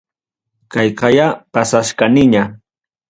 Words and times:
Kayqaya 0.73 1.27
pasachkaniña. 1.53 2.43